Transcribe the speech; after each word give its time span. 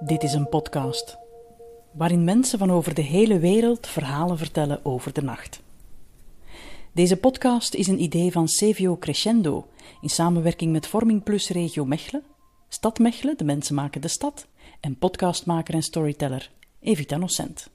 Dit 0.00 0.22
is 0.22 0.32
een 0.32 0.48
podcast 0.48 1.18
waarin 1.92 2.24
mensen 2.24 2.58
van 2.58 2.70
over 2.70 2.94
de 2.94 3.02
hele 3.02 3.38
wereld 3.38 3.86
verhalen 3.86 4.38
vertellen 4.38 4.84
over 4.84 5.12
de 5.12 5.22
nacht. 5.22 5.60
Deze 6.92 7.16
podcast 7.16 7.74
is 7.74 7.86
een 7.86 8.02
idee 8.02 8.32
van 8.32 8.46
CVO 8.46 8.96
Crescendo 8.96 9.66
in 10.00 10.08
samenwerking 10.08 10.72
met 10.72 10.86
Vorming 10.86 11.22
Plus 11.22 11.48
Regio 11.48 11.84
Mechelen, 11.84 12.22
Stad 12.68 12.98
Mechelen, 12.98 13.36
de 13.36 13.44
mensen 13.44 13.74
maken 13.74 14.00
de 14.00 14.08
stad, 14.08 14.46
en 14.80 14.98
podcastmaker 14.98 15.74
en 15.74 15.82
storyteller 15.82 16.50
Evita 16.80 17.16
Nocent. 17.16 17.70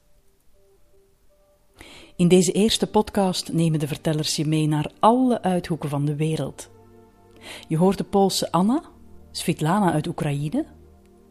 In 2.16 2.28
deze 2.28 2.52
eerste 2.52 2.88
podcast 2.88 3.54
nemen 3.54 3.80
de 3.80 3.88
vertellers 3.88 4.36
je 4.36 4.46
mee 4.46 4.68
naar 4.68 4.92
alle 5.00 5.42
uithoeken 5.42 5.90
van 5.90 6.05
de 6.05 6.16
wereld. 6.16 6.70
Je 7.68 7.78
hoort 7.78 7.98
de 7.98 8.04
Poolse 8.04 8.52
Anna, 8.52 8.82
Svitlana 9.32 9.91
uit 9.91 10.08
Oekraïne, 10.08 10.66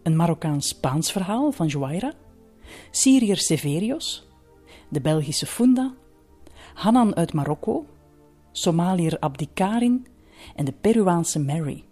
een 0.02 0.16
Marokkaans-Spaans 0.16 1.12
verhaal 1.12 1.52
van 1.52 1.66
Joaira, 1.66 2.12
Syriër 2.90 3.36
Severios, 3.36 4.28
de 4.88 5.00
Belgische 5.00 5.46
Funda, 5.46 5.94
Hanan 6.74 7.14
uit 7.14 7.32
Marokko, 7.32 7.86
Somaliër 8.52 9.16
Abdikarin 9.20 10.06
en 10.56 10.64
de 10.64 10.72
Peruaanse 10.72 11.38
Mary. 11.38 11.84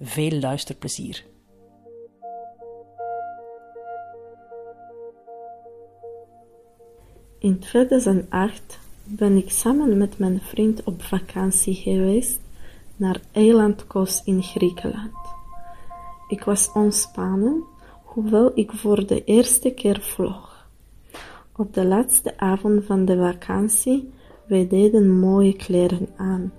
Veel 0.00 0.38
luisterplezier. 0.38 1.24
In 7.38 7.58
2008 7.58 8.78
ben 9.04 9.36
ik 9.36 9.50
samen 9.50 9.98
met 9.98 10.18
mijn 10.18 10.40
vriend 10.40 10.84
op 10.84 11.02
vakantie 11.02 11.74
geweest 11.74 12.40
naar 12.96 13.20
eiland 13.32 13.86
Kos 13.86 14.22
in 14.24 14.42
Griekenland. 14.42 15.23
Ik 16.28 16.44
was 16.44 16.72
ontspannen, 16.72 17.64
hoewel 18.04 18.50
ik 18.54 18.72
voor 18.72 19.06
de 19.06 19.24
eerste 19.24 19.70
keer 19.70 20.00
vlog. 20.00 20.66
Op 21.56 21.74
de 21.74 21.84
laatste 21.84 22.38
avond 22.38 22.84
van 22.84 23.04
de 23.04 23.16
vakantie, 23.16 24.10
wij 24.46 24.68
deden 24.68 25.18
mooie 25.18 25.56
kleren 25.56 26.08
aan. 26.16 26.52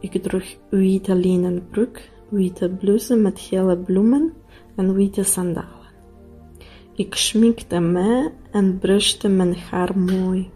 Ik 0.00 0.22
droeg 0.22 0.44
witte 0.68 1.14
linnen 1.14 1.66
broek, 1.70 1.98
witte 2.28 2.68
blouse 2.68 3.16
met 3.16 3.40
gele 3.40 3.76
bloemen 3.78 4.32
en 4.76 4.94
witte 4.94 5.22
sandalen. 5.22 5.92
Ik 6.94 7.14
schminkte 7.14 7.80
mij 7.80 8.32
en 8.50 8.78
bruste 8.78 9.28
mijn 9.28 9.54
haar 9.54 9.98
mooi. 9.98 10.50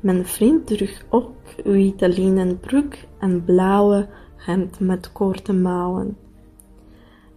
Mijn 0.00 0.26
vriend 0.26 0.66
droeg 0.66 1.02
ook 1.08 1.34
witte 1.64 2.08
linnen 2.08 2.60
broek 2.60 2.94
en 3.18 3.44
blauwe 3.44 4.08
hemd 4.36 4.80
met 4.80 5.12
korte 5.12 5.52
mouwen. 5.52 6.16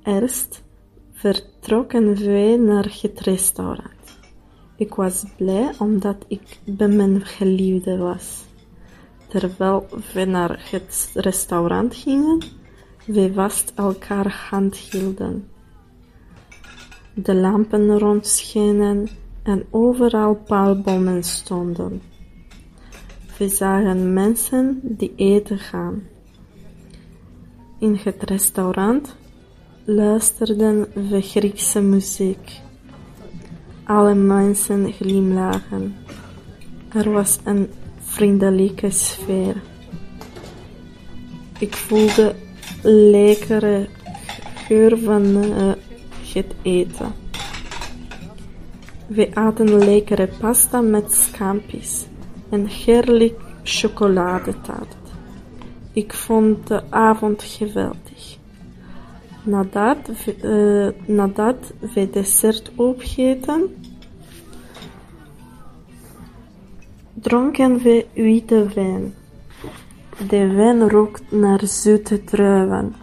Eerst 0.10 0.64
vertrokken 1.12 2.26
wij 2.26 2.58
naar 2.58 2.98
het 3.02 3.20
restaurant. 3.20 4.18
Ik 4.76 4.96
was 4.96 5.26
blij 5.38 5.74
omdat 5.80 6.26
ik 6.28 6.60
bij 6.66 6.88
mijn 6.88 7.26
geliefde 7.26 7.98
was. 7.98 8.46
Terwijl 9.28 9.88
we 10.14 10.26
naar 10.26 10.70
het 10.72 11.12
restaurant 11.14 11.96
gingen, 11.96 12.44
we 13.06 13.34
vast 13.34 13.72
elkaar 13.76 14.48
hand 14.50 14.76
hielden. 14.76 15.50
De 17.14 17.36
lampen 17.36 18.00
rondschenen 18.00 19.10
en 19.44 19.66
overal 19.70 20.36
paalbomen 20.36 21.24
stonden. 21.24 22.02
We 23.38 23.50
zagen 23.50 24.14
mensen 24.14 24.80
die 24.82 25.14
eten 25.16 25.60
gaan. 25.60 26.04
In 27.80 28.00
het 28.04 28.24
restaurant 28.24 29.18
luisterden 29.86 30.86
we 30.94 31.22
Griekse 31.22 31.82
muziek. 31.82 32.62
Alle 33.84 34.14
mensen 34.14 34.94
glimlachen. 34.94 35.96
Er 36.94 37.12
was 37.12 37.40
een 37.44 37.70
vriendelijke 38.00 38.90
sfeer. 38.90 39.56
Ik 41.60 41.76
voelde 41.76 42.36
lekkere 42.84 43.88
geur 44.56 44.98
van 44.98 45.26
uh, 45.26 45.72
het 46.34 46.56
eten. 46.62 47.14
We 49.08 49.30
aten 49.34 49.78
lekkere 49.78 50.30
pasta 50.40 50.82
met 50.82 51.14
scampis 51.14 52.06
en 52.50 52.66
heerlijk 52.66 53.40
chocoladetaart. 53.64 54.96
Ik 55.94 56.14
vond 56.14 56.68
de 56.68 56.84
avond 56.90 57.44
geweldig. 57.44 58.39
Nadat, 59.50 60.10
uh, 60.44 60.90
nadat 61.06 61.74
we 61.94 62.10
dessert 62.10 62.72
opgeten, 62.76 63.76
dronken 67.14 67.78
we 67.78 68.06
witte 68.14 68.68
wijn. 68.76 69.14
De 70.28 70.48
wijn 70.48 70.90
rook 70.90 71.20
naar 71.30 71.66
zoete 71.66 72.24
druiven. 72.24 72.96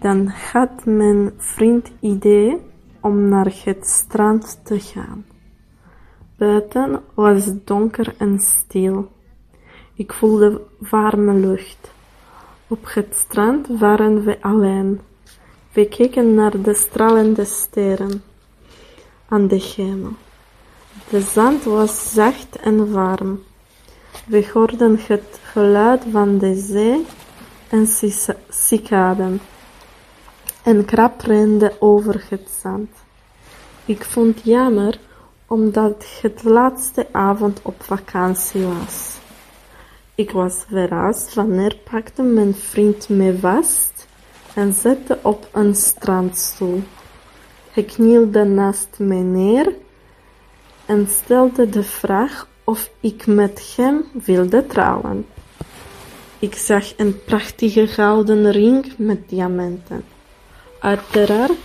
Dan 0.00 0.26
had 0.26 0.84
mijn 0.84 1.32
vriend 1.36 1.90
idee 2.00 2.56
om 3.00 3.28
naar 3.28 3.52
het 3.64 3.86
strand 3.86 4.60
te 4.62 4.80
gaan. 4.80 5.24
Buiten 6.36 7.00
was 7.14 7.44
het 7.44 7.66
donker 7.66 8.14
en 8.18 8.38
stil. 8.38 9.08
Ik 9.94 10.12
voelde 10.12 10.62
warme 10.78 11.34
lucht. 11.34 11.90
Op 12.66 12.94
het 12.94 13.14
strand 13.14 13.66
waren 13.66 14.24
we 14.24 14.42
alleen. 14.42 15.00
We 15.76 15.88
keken 15.88 16.34
naar 16.34 16.62
de 16.62 16.74
stralende 16.74 17.44
sterren 17.44 18.22
aan 19.28 19.48
de 19.48 19.72
hemel. 19.76 20.12
De 21.08 21.20
zand 21.20 21.64
was 21.64 22.12
zacht 22.12 22.56
en 22.56 22.92
warm. 22.92 23.42
We 24.26 24.48
hoorden 24.52 24.98
het 25.06 25.40
geluid 25.42 26.02
van 26.10 26.38
de 26.38 26.54
zee 26.54 27.06
en 27.68 27.86
cicaden. 28.48 29.40
Een 30.64 30.84
krab 30.84 31.20
rende 31.20 31.72
over 31.78 32.24
het 32.28 32.48
zand. 32.60 32.90
Ik 33.84 34.04
vond 34.04 34.40
jammer 34.44 34.98
omdat 35.46 36.06
het 36.22 36.44
laatste 36.44 37.06
avond 37.12 37.60
op 37.62 37.82
vakantie 37.82 38.66
was. 38.66 39.16
Ik 40.14 40.30
was 40.30 40.64
verrast 40.68 41.34
wanneer 41.34 41.76
pakte 41.90 42.22
mijn 42.22 42.54
vriend 42.54 43.08
me 43.08 43.38
vast 43.38 43.95
en 44.56 44.72
zette 44.72 45.18
op 45.22 45.48
een 45.52 45.74
strandstoel. 45.74 46.82
Hij 47.70 47.82
knielde 47.82 48.44
naast 48.44 48.88
mij 48.98 49.22
neer 49.22 49.74
en 50.86 51.08
stelde 51.08 51.68
de 51.68 51.82
vraag 51.82 52.48
of 52.64 52.90
ik 53.00 53.26
met 53.26 53.74
hem 53.76 54.04
wilde 54.24 54.66
trouwen. 54.66 55.26
Ik 56.38 56.54
zag 56.54 56.92
een 56.96 57.24
prachtige 57.24 57.86
gouden 57.86 58.50
ring 58.50 58.92
met 58.98 59.28
diamanten. 59.28 60.04
Uiteraard 60.80 61.58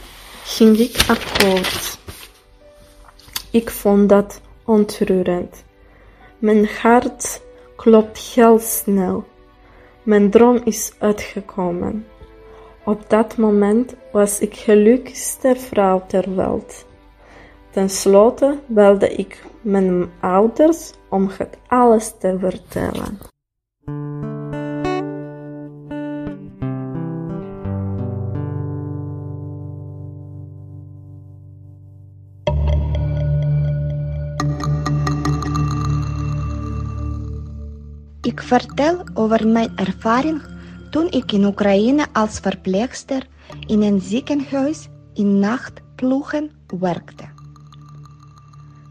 ging 0.43 0.77
ik 0.77 1.05
akkoord. 1.07 1.99
Ik 3.51 3.69
vond 3.69 4.09
dat 4.09 4.41
ontroerend. 4.65 5.63
Mijn 6.39 6.67
hart 6.81 7.41
klopt 7.75 8.17
heel 8.17 8.59
snel. 8.59 9.27
Mijn 10.03 10.29
droom 10.29 10.61
is 10.63 10.93
uitgekomen. 10.97 12.05
Op 12.85 13.09
dat 13.09 13.37
moment 13.37 13.95
was 14.11 14.39
ik 14.39 14.55
gelukkigste 14.55 15.55
vrouw 15.55 16.03
ter 16.07 16.35
wereld. 16.35 16.85
Ten 17.69 17.89
slotte 17.89 18.59
belde 18.67 19.09
ik 19.09 19.43
mijn 19.61 20.09
ouders 20.19 20.91
om 21.09 21.29
het 21.37 21.57
alles 21.67 22.13
te 22.19 22.37
vertellen. 22.39 23.17
Ik 38.21 38.41
vertel 38.41 39.03
over 39.13 39.47
mijn 39.47 39.71
ervaring 39.75 40.50
toen 40.91 41.11
ik 41.11 41.31
in 41.31 41.45
Oekraïne 41.45 42.05
als 42.13 42.39
verpleegster 42.39 43.27
in 43.67 43.81
een 43.81 44.01
ziekenhuis 44.01 44.87
in 45.13 45.39
nachtploegen 45.39 46.51
werkte. 46.79 47.23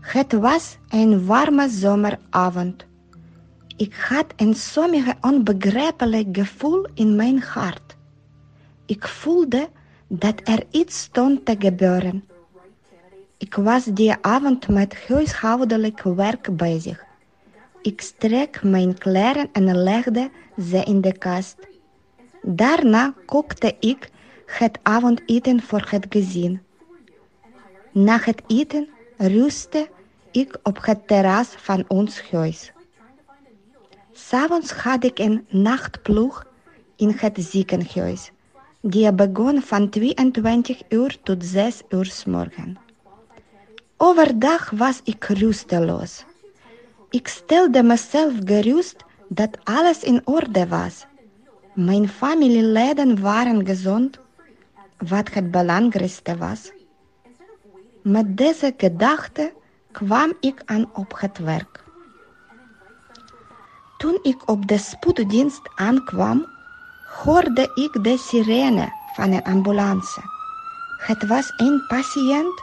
Het 0.00 0.32
was 0.32 0.78
een 0.88 1.26
warme 1.26 1.68
zomeravond. 1.68 2.84
Ik 3.76 3.94
had 3.94 4.26
een 4.36 4.54
sommige 4.54 5.14
onbegrijpelijk 5.20 6.26
gevoel 6.32 6.86
in 6.94 7.16
mijn 7.16 7.42
hart. 7.42 7.96
Ik 8.86 9.08
voelde 9.08 9.68
dat 10.08 10.40
er 10.44 10.64
iets 10.70 11.00
stond 11.00 11.44
te 11.44 11.56
gebeuren. 11.58 12.24
Ik 13.38 13.54
was 13.54 13.84
die 13.84 14.14
avond 14.20 14.68
met 14.68 15.06
huishoudelijk 15.08 16.02
werk 16.02 16.56
bezig. 16.56 17.04
Ik 17.82 18.00
strek 18.00 18.62
mijn 18.62 18.98
kleren 18.98 19.48
en 19.52 19.76
legde 19.82 20.30
ze 20.68 20.82
in 20.84 21.00
de 21.00 21.18
kast. 21.18 21.56
Daarna 22.42 23.14
kookte 23.26 23.76
ik 23.80 24.10
het 24.46 24.78
avondeten 24.82 25.62
voor 25.62 25.86
het 25.88 26.06
gezin. 26.08 26.62
Na 27.92 28.18
het 28.20 28.42
eten 28.46 28.88
rustte 29.16 29.88
ik 30.30 30.58
op 30.62 30.78
het 30.84 31.06
terras 31.06 31.48
van 31.56 31.84
ons 31.88 32.30
huis. 32.30 32.72
S'avonds 34.12 34.72
had 34.72 35.04
ik 35.04 35.18
een 35.18 35.46
nachtploeg 35.48 36.46
in 36.96 37.14
het 37.16 37.36
ziekenhuis. 37.38 38.30
Die 38.80 39.12
begon 39.12 39.62
van 39.62 39.88
22 39.88 40.82
uur 40.88 41.18
tot 41.22 41.44
6 41.44 41.82
uur 41.88 42.04
s 42.04 42.24
morgen. 42.24 42.78
Overdag 43.96 44.70
was 44.70 45.00
ik 45.04 45.24
rusteloos. 45.24 46.24
Ik 47.10 47.28
stelde 47.28 47.82
mezelf 47.82 48.32
gerust 48.44 48.96
dat 49.28 49.58
alles 49.64 50.02
in 50.02 50.20
orde 50.24 50.66
was. 50.66 51.06
Mijn 51.74 52.08
familieleden 52.08 53.20
waren 53.20 53.66
gezond, 53.66 54.18
wat 54.98 55.32
het 55.32 55.50
belangrijkste 55.50 56.36
was. 56.36 56.72
Met 58.02 58.36
deze 58.36 58.74
gedachte 58.76 59.52
kwam 59.92 60.32
ik 60.40 60.62
aan 60.64 60.90
op 60.94 61.14
het 61.16 61.38
werk. 61.38 61.84
Toen 63.98 64.18
ik 64.22 64.48
op 64.48 64.66
de 64.66 64.78
spoeddienst 64.78 65.70
aankwam, 65.74 66.46
hoorde 67.22 67.70
ik 67.74 68.04
de 68.04 68.18
sirene 68.18 68.92
van 69.14 69.32
een 69.32 69.42
ambulance. 69.42 70.20
Het 70.96 71.26
was 71.26 71.52
een 71.56 71.84
patiënt 71.88 72.62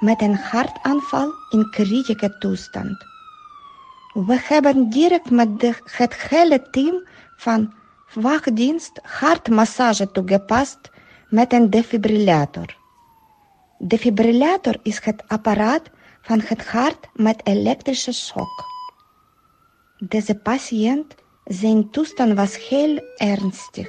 met 0.00 0.22
een 0.22 0.34
hartaanval 0.34 1.32
in 1.50 1.70
kritieke 1.70 2.38
toestand. 2.38 3.04
We 4.12 4.38
hebben 4.42 4.90
direct 4.90 5.30
met 5.30 5.60
de, 5.60 5.74
het 5.84 6.14
hele 6.14 6.70
team 6.70 7.06
van 7.36 7.72
wachtdienst 8.14 9.00
hartmassage 9.02 10.10
toegepast 10.10 10.78
met 11.28 11.52
een 11.52 11.70
defibrillator. 11.70 12.76
Defibrillator 13.78 14.78
is 14.82 15.04
het 15.04 15.22
apparaat 15.26 15.90
van 16.22 16.40
het 16.40 16.66
hart 16.66 17.06
met 17.14 17.40
elektrische 17.44 18.12
shock. 18.12 18.64
Deze 19.98 20.34
patiënt, 20.34 21.14
zijn 21.44 21.90
toestand 21.90 22.34
was 22.34 22.68
heel 22.68 23.00
ernstig. 23.16 23.88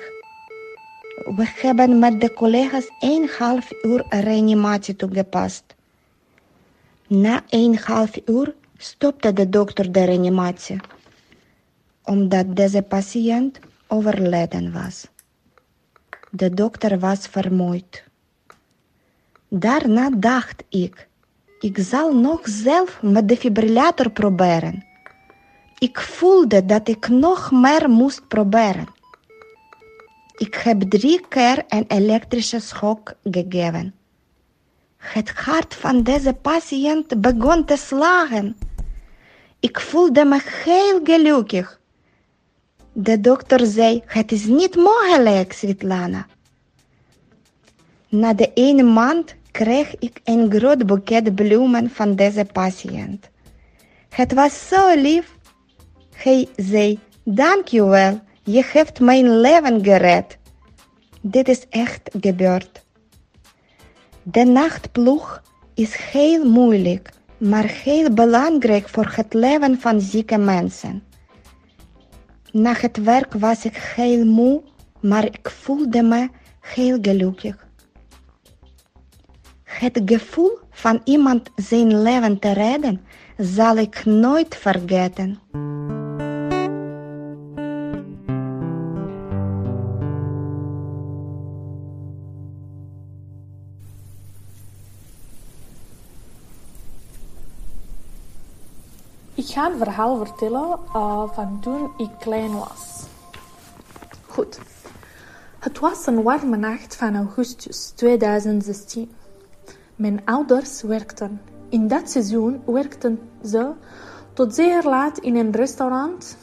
We 1.35 1.51
hebben 1.55 1.99
met 1.99 2.21
de 2.21 2.33
collega's 2.33 2.91
een 2.99 3.29
half 3.37 3.71
uur 3.81 4.05
reanimatie 4.09 4.95
toegepast. 4.95 5.63
Na 7.07 7.43
een 7.49 7.77
half 7.77 8.11
uur 8.25 8.55
stopte 8.77 9.33
de 9.33 9.49
dokter 9.49 9.91
de 9.91 10.03
reanimatie, 10.03 10.79
omdat 12.03 12.55
deze 12.55 12.81
patiënt 12.81 13.59
overleden 13.87 14.71
was. 14.73 15.07
De 16.31 16.53
dokter 16.53 16.99
was 16.99 17.27
vermoeid. 17.27 18.03
Daarna 19.47 20.09
dacht 20.09 20.63
ik, 20.69 21.07
ik 21.59 21.77
zal 21.77 22.15
nog 22.15 22.39
zelf 22.43 23.01
met 23.01 23.15
de 23.15 23.25
defibrillator 23.25 24.09
proberen. 24.09 24.85
Ik 25.77 25.99
voelde 25.99 26.65
dat 26.65 26.87
ik 26.87 27.07
nog 27.07 27.51
meer 27.51 27.89
moest 27.89 28.27
proberen. 28.27 28.87
Ik 30.37 30.55
heb 30.55 30.81
drie 30.81 31.27
keer 31.27 31.63
een 31.67 31.85
elektrische 31.87 32.59
schok 32.59 33.13
gegeven. 33.23 33.95
Het 34.97 35.29
hart 35.29 35.75
van 35.75 36.03
deze 36.03 36.33
patiënt 36.33 37.21
begon 37.21 37.65
te 37.65 37.77
slagen. 37.77 38.57
Ik 39.59 39.79
voelde 39.79 40.25
me 40.25 40.41
heel 40.45 40.99
gelukkig. 41.03 41.76
De 42.99 43.21
dokter 43.21 43.65
zei, 43.65 44.01
het 44.05 44.31
is 44.31 44.45
niet 44.45 44.75
mogelijk, 44.75 45.53
Svetlana. 45.53 46.25
Na 48.09 48.33
de 48.33 48.51
ene 48.53 48.83
maand 48.83 49.35
kreeg 49.51 49.95
ik 49.99 50.19
een 50.23 50.51
groot 50.51 50.85
boeket 50.85 51.35
bloemen 51.35 51.89
van 51.89 52.15
deze 52.15 52.45
patiënt. 52.53 53.29
Het 54.09 54.33
was 54.33 54.67
zo 54.67 54.95
lief. 54.95 55.35
Hij 56.15 56.47
zei, 56.55 56.99
dankjewel, 57.23 58.19
je 58.43 58.63
hebt 58.65 58.99
mijn 58.99 59.39
leven 59.39 59.83
gered. 59.83 60.37
Dit 61.21 61.47
is 61.47 61.65
echt 61.69 62.09
gebeurd. 62.19 62.85
De 64.23 64.43
nachtploeg 64.43 65.41
is 65.73 65.95
heel 65.95 66.49
moeilijk, 66.49 67.09
maar 67.37 67.65
heel 67.65 68.13
belangrijk 68.13 68.89
voor 68.89 69.11
het 69.15 69.33
leven 69.33 69.79
van 69.79 70.01
zieke 70.01 70.37
mensen. 70.37 71.05
Na 72.57 72.73
het 72.73 72.97
werk 73.03 73.33
was 73.33 73.65
ik 73.65 73.75
heel 73.75 74.25
moe, 74.25 74.61
maar 75.01 75.25
ik 75.25 75.49
voelde 75.49 76.03
me 76.03 76.29
heel 76.61 76.97
gelukkig. 77.01 77.67
Het 79.63 80.01
gevoel 80.05 80.59
van 80.71 81.01
iemand 81.03 81.49
zijn 81.55 82.01
leven 82.01 82.39
te 82.39 82.51
redden 82.51 83.01
zal 83.37 83.77
ik 83.77 84.05
nooit 84.05 84.55
vergeten. 84.55 85.39
Ik 99.37 99.45
ga 99.45 99.71
een 99.71 99.77
verhaal 99.77 100.25
vertellen 100.25 100.79
uh, 100.95 101.23
van 101.31 101.59
toen 101.59 101.91
ik 101.97 102.09
klein 102.19 102.53
was. 102.53 103.03
Goed. 104.27 104.59
Het 105.59 105.79
was 105.79 106.05
een 106.05 106.23
warme 106.23 106.57
nacht 106.57 106.95
van 106.95 107.15
augustus 107.15 107.89
2016. 107.95 109.11
Mijn 109.95 110.21
ouders 110.25 110.81
werkten. 110.81 111.41
In 111.69 111.87
dat 111.87 112.09
seizoen 112.09 112.61
werkten 112.65 113.19
ze 113.43 113.71
tot 114.33 114.55
zeer 114.55 114.83
laat 114.83 115.17
in 115.17 115.35
een 115.35 115.51
restaurant. 115.51 116.37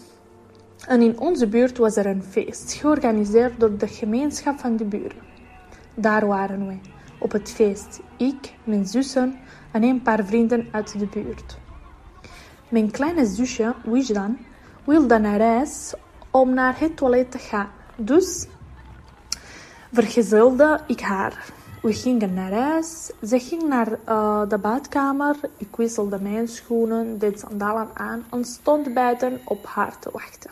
En 0.87 1.03
in 1.03 1.19
onze 1.19 1.47
buurt 1.47 1.79
was 1.79 1.97
er 1.97 2.07
een 2.07 2.23
feest, 2.23 2.73
georganiseerd 2.73 3.61
door 3.61 3.77
de 3.79 3.89
gemeenschap 3.89 4.59
van 4.59 4.77
de 4.77 4.85
buren. 4.85 5.23
Daar 5.95 6.27
waren 6.27 6.67
we, 6.67 6.77
op 7.19 7.33
het 7.33 7.51
feest. 7.51 8.01
Ik, 8.17 8.55
mijn 8.65 8.87
zussen 8.87 9.39
en 9.73 9.83
een 9.83 10.03
paar 10.03 10.25
vrienden 10.25 10.69
uit 10.71 10.99
de 10.99 11.07
buurt. 11.07 11.63
Mijn 12.75 12.91
kleine 12.91 13.27
zusje, 13.27 13.75
Wijdan, 13.85 14.39
wilde 14.85 15.19
naar 15.19 15.41
huis 15.41 15.95
om 16.31 16.55
naar 16.55 16.81
het 16.81 16.97
toilet 16.97 17.31
te 17.31 17.39
gaan. 17.39 17.71
Dus 17.97 18.47
vergezelde 19.93 20.81
ik 20.87 21.01
haar. 21.01 21.53
We 21.83 21.93
gingen 21.93 22.35
naar 22.35 22.53
huis. 22.53 23.11
Ze 23.27 23.39
ging 23.39 23.63
naar 23.63 23.99
uh, 24.09 24.49
de 24.49 24.59
badkamer. 24.59 25.37
Ik 25.57 25.77
wisselde 25.77 26.21
mijn 26.21 26.49
schoenen, 26.49 27.19
deed 27.19 27.39
sandalen 27.39 27.89
aan 27.93 28.25
en 28.31 28.45
stond 28.45 28.95
buiten 28.95 29.41
op 29.45 29.67
haar 29.67 29.99
te 29.99 30.11
wachten. 30.13 30.51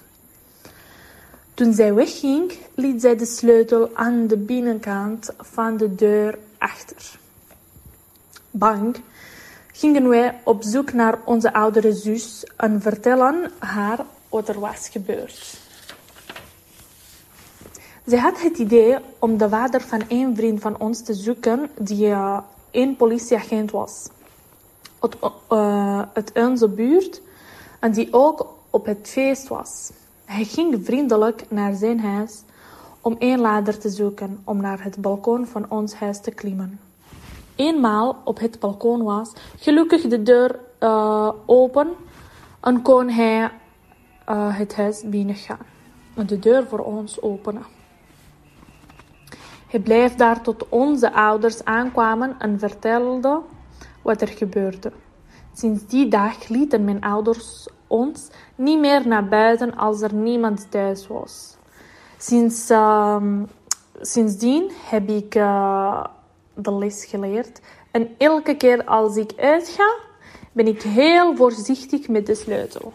Toen 1.54 1.72
zij 1.72 1.94
wegging, 1.94 2.52
liet 2.74 3.00
zij 3.00 3.16
de 3.16 3.26
sleutel 3.26 3.90
aan 3.94 4.26
de 4.26 4.36
binnenkant 4.36 5.30
van 5.38 5.76
de 5.76 5.94
deur 5.94 6.38
achter. 6.58 7.18
Bang 8.50 8.96
gingen 9.72 10.08
wij 10.08 10.40
op 10.44 10.62
zoek 10.62 10.92
naar 10.92 11.18
onze 11.24 11.52
oudere 11.52 11.92
zus 11.92 12.44
en 12.56 12.80
vertellen 12.80 13.50
haar 13.58 14.04
wat 14.28 14.48
er 14.48 14.60
was 14.60 14.88
gebeurd. 14.88 15.60
Zij 18.04 18.18
had 18.18 18.40
het 18.40 18.58
idee 18.58 18.98
om 19.18 19.36
de 19.36 19.48
vader 19.48 19.80
van 19.80 20.02
een 20.08 20.36
vriend 20.36 20.60
van 20.60 20.80
ons 20.80 21.02
te 21.02 21.14
zoeken 21.14 21.70
die 21.78 22.14
een 22.70 22.96
politieagent 22.96 23.70
was. 23.70 24.08
Uit, 25.00 25.16
uh, 25.50 26.02
uit 26.12 26.32
onze 26.34 26.68
buurt 26.68 27.22
en 27.80 27.92
die 27.92 28.08
ook 28.10 28.46
op 28.70 28.86
het 28.86 29.08
feest 29.08 29.48
was. 29.48 29.90
Hij 30.24 30.44
ging 30.44 30.80
vriendelijk 30.84 31.44
naar 31.48 31.74
zijn 31.74 32.00
huis 32.00 32.42
om 33.00 33.16
een 33.18 33.40
ladder 33.40 33.78
te 33.78 33.88
zoeken 33.88 34.40
om 34.44 34.60
naar 34.60 34.82
het 34.82 34.96
balkon 34.96 35.46
van 35.46 35.70
ons 35.70 35.94
huis 35.94 36.20
te 36.20 36.30
klimmen. 36.30 36.80
Eenmaal 37.56 38.20
op 38.24 38.38
het 38.38 38.58
balkon 38.60 39.02
was, 39.02 39.32
gelukkig 39.58 40.02
de 40.02 40.22
deur 40.22 40.58
uh, 40.80 41.30
open 41.46 41.88
en 42.60 42.82
kon 42.82 43.08
hij 43.08 43.50
uh, 44.28 44.58
het 44.58 44.76
huis 44.76 45.02
binnengaan 45.04 45.66
en 46.14 46.26
de 46.26 46.38
deur 46.38 46.66
voor 46.66 46.78
ons 46.78 47.22
openen. 47.22 47.64
Hij 49.68 49.80
bleef 49.80 50.14
daar 50.14 50.42
tot 50.42 50.68
onze 50.68 51.12
ouders 51.12 51.64
aankwamen 51.64 52.34
en 52.38 52.58
vertelde 52.58 53.40
wat 54.02 54.20
er 54.20 54.28
gebeurde. 54.28 54.92
Sinds 55.54 55.86
die 55.86 56.08
dag 56.08 56.48
lieten 56.48 56.84
mijn 56.84 57.00
ouders 57.00 57.68
ons 57.86 58.28
niet 58.54 58.80
meer 58.80 59.08
naar 59.08 59.28
buiten 59.28 59.76
als 59.76 60.00
er 60.00 60.14
niemand 60.14 60.70
thuis 60.70 61.06
was. 61.06 61.56
Sinds, 62.18 62.70
uh, 62.70 63.22
sindsdien 64.00 64.70
heb 64.90 65.08
ik 65.08 65.34
uh, 65.34 66.04
de 66.54 66.72
les 66.72 67.04
geleerd. 67.04 67.60
En 67.90 68.14
elke 68.18 68.56
keer 68.56 68.84
als 68.84 69.16
ik 69.16 69.32
uitga, 69.36 69.94
ben 70.52 70.66
ik 70.66 70.82
heel 70.82 71.36
voorzichtig 71.36 72.08
met 72.08 72.26
de 72.26 72.34
sleutel. 72.34 72.92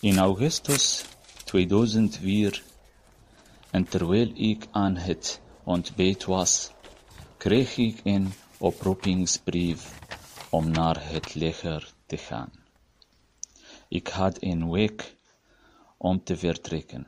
In 0.00 0.18
augustus 0.18 1.04
2004, 1.44 2.62
en 3.70 3.88
terwijl 3.88 4.30
ik 4.34 4.66
aan 4.70 4.96
het 4.96 5.40
ontbijt 5.64 6.24
was, 6.24 6.70
kreeg 7.36 7.76
ik 7.76 8.00
een 8.04 8.32
oproepingsbrief 8.58 9.98
om 10.50 10.70
naar 10.70 11.08
het 11.08 11.34
leger 11.34 11.92
te 12.06 12.16
gaan. 12.16 12.50
Ik 13.88 14.08
had 14.08 14.42
een 14.42 14.70
week 14.70 15.16
om 15.96 16.24
te 16.24 16.36
vertrekken, 16.36 17.06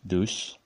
dus 0.00 0.58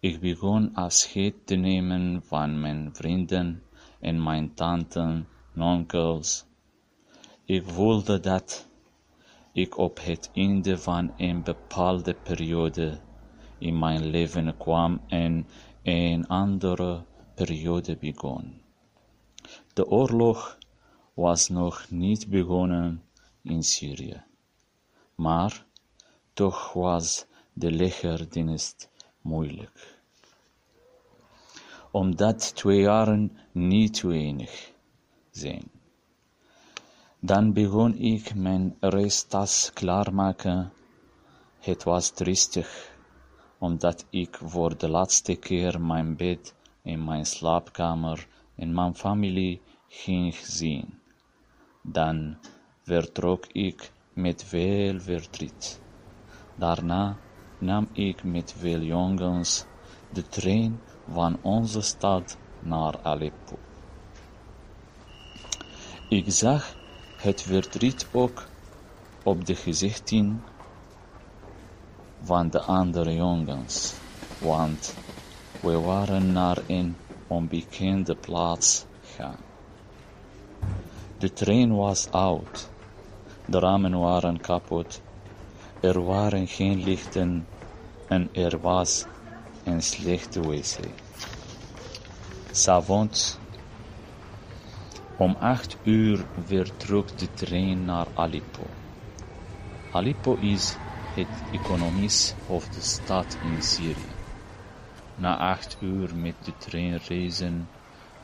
ik 0.00 0.20
begon 0.20 0.74
afscheid 0.74 1.34
te 1.44 1.54
nemen 1.54 2.22
van 2.24 2.60
mijn 2.60 2.94
vrienden 2.94 3.62
en 4.00 4.22
mijn 4.22 4.54
tanten 4.54 5.28
en 5.54 5.62
onkels. 5.62 6.44
Ik 7.44 7.62
voelde 7.66 8.20
dat 8.20 8.68
ik 9.52 9.78
op 9.78 9.98
het 10.02 10.30
einde 10.34 10.78
van 10.78 11.12
een 11.16 11.42
bepaalde 11.42 12.14
periode 12.14 12.98
in 13.58 13.78
mijn 13.78 14.04
leven 14.04 14.56
kwam 14.56 15.00
en 15.06 15.46
een 15.82 16.26
andere 16.26 17.04
periode 17.34 17.96
begon. 17.96 18.67
De 19.78 19.90
oorlog 19.90 20.58
was 21.14 21.48
nog 21.48 21.86
niet 21.90 22.28
begonnen 22.28 23.02
in 23.42 23.62
Syrië, 23.62 24.22
maar 25.14 25.66
toch 26.32 26.72
was 26.72 27.26
de 27.52 27.70
legerdienst 27.70 28.90
moeilijk. 29.20 30.00
Omdat 31.90 32.54
twee 32.54 32.80
jaren 32.80 33.38
niet 33.52 34.00
weinig 34.02 34.72
zijn. 35.30 35.70
Dan 37.20 37.52
begon 37.52 37.94
ik 37.94 38.34
mijn 38.34 38.76
reistas 38.80 39.70
klaarmaken. 39.72 40.72
Het 41.58 41.82
was 41.84 42.10
tristig, 42.10 42.96
omdat 43.58 44.06
ik 44.10 44.38
voor 44.42 44.78
de 44.78 44.88
laatste 44.88 45.34
keer 45.34 45.80
mijn 45.80 46.16
bed 46.16 46.54
in 46.82 47.04
mijn 47.04 47.26
slaapkamer 47.26 48.28
en 48.58 48.74
mijn 48.74 48.94
familie 48.94 49.60
ging 49.88 50.34
zien. 50.34 50.98
Dan 51.82 52.36
vertrok 52.82 53.46
ik 53.46 53.92
met 54.14 54.44
veel 54.44 55.00
verdriet. 55.00 55.80
Daarna 56.56 57.18
nam 57.58 57.88
ik 57.92 58.24
met 58.24 58.52
veel 58.52 58.80
jongens 58.80 59.66
de 60.10 60.22
trein 60.22 60.82
van 61.06 61.38
onze 61.42 61.80
stad 61.80 62.38
naar 62.60 63.02
Aleppo. 63.02 63.58
Ik 66.08 66.32
zag 66.32 66.76
het 67.16 67.42
verdriet 67.42 68.08
ook 68.12 68.48
op 69.22 69.44
de 69.44 69.54
gezichten 69.54 70.44
van 72.20 72.50
de 72.50 72.60
andere 72.60 73.14
jongens, 73.14 73.94
want 74.38 74.98
we 75.60 75.78
waren 75.78 76.32
naar 76.32 76.62
een 76.66 77.07
onbekende 77.28 78.14
plaats 78.14 78.84
gaan. 79.00 79.42
De 81.18 81.32
trein 81.32 81.74
was 81.74 82.10
oud, 82.10 82.70
de 83.44 83.58
ramen 83.58 83.98
waren 83.98 84.40
kapot, 84.40 85.00
er 85.80 86.04
waren 86.04 86.46
geen 86.46 86.82
lichten 86.82 87.46
en 88.08 88.28
er 88.32 88.58
was 88.60 89.06
een 89.64 89.82
slechte 89.82 90.40
wc. 90.40 90.78
S'avonds 92.52 93.38
om 95.16 95.36
acht 95.40 95.76
uur 95.82 96.26
vertrok 96.46 97.18
de 97.18 97.28
trein 97.34 97.84
naar 97.84 98.06
Aleppo. 98.14 98.66
Aleppo 99.90 100.34
is 100.34 100.78
het 101.14 101.42
economisch 101.50 102.34
hoofdstad 102.46 103.36
in 103.40 103.62
Syrië. 103.62 104.17
Na 105.20 105.36
acht 105.36 105.76
uur 105.80 106.16
met 106.16 106.34
de 106.44 106.52
trein 106.56 106.96
reizen 107.08 107.68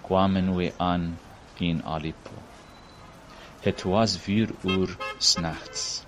kwamen 0.00 0.56
we 0.56 0.72
aan 0.76 1.18
in 1.58 1.84
Aleppo. 1.84 2.30
Het 3.60 3.82
was 3.82 4.18
vier 4.18 4.50
uur 4.62 4.96
s'nachts 5.18 6.02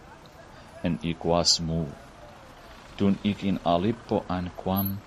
en 0.83 0.99
ik 1.00 1.16
was 1.23 1.61
moe. 1.61 1.87
Toen 2.95 3.19
ik 3.21 3.43
in 3.43 3.59
Aleppo 3.62 4.25
aankwam, 4.26 4.99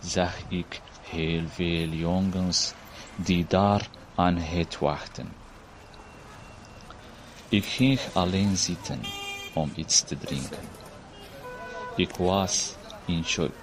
zag 0.00 0.34
ik 0.48 0.80
heel 1.08 1.48
veel 1.48 1.88
jongens 1.88 2.72
die 3.16 3.46
daar 3.48 3.88
aan 4.14 4.36
het 4.36 4.78
wachten. 4.78 5.32
Ik 7.48 7.64
ging 7.64 8.00
alleen 8.12 8.56
zitten 8.56 9.00
om 9.54 9.72
iets 9.74 10.02
te 10.02 10.18
drinken. 10.18 10.68
Ik 11.96 12.16
was 12.16 12.74
in 13.04 13.24
shock. 13.24 13.54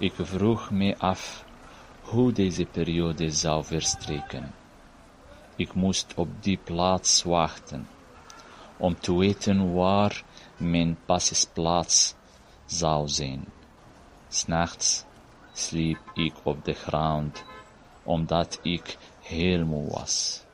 Ik 0.00 0.12
vroeg 0.16 0.70
me 0.70 0.98
af 0.98 1.44
hoe 2.02 2.32
deze 2.32 2.64
periode 2.64 3.30
zou 3.30 3.64
verstreken. 3.64 4.54
Ik 5.56 5.74
moest 5.74 6.14
op 6.16 6.28
die 6.40 6.58
plaats 6.64 7.22
wachten, 7.22 7.88
om 8.76 9.00
te 9.00 9.16
weten 9.16 9.74
waar 9.74 10.22
mijn 10.56 10.98
passesplaats 11.06 12.14
zou 12.66 13.08
zijn. 13.08 13.44
S'nachts 14.28 15.04
sliep 15.52 16.00
ik 16.14 16.34
op 16.42 16.64
de 16.64 16.74
grond, 16.74 17.44
omdat 18.02 18.58
ik 18.62 18.96
heel 19.22 19.64
moe 19.64 19.90
was. 19.90 20.44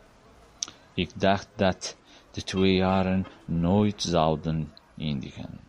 Ik 0.94 1.10
dacht 1.20 1.48
dat 1.56 1.96
de 2.30 2.42
twee 2.42 2.74
jaren 2.74 3.26
nooit 3.44 4.02
zouden 4.02 4.72
eindigen. 4.98 5.60